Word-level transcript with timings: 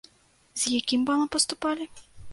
З 0.61 0.71
якім 0.79 1.05
балам 1.09 1.29
паступалі? 1.37 1.85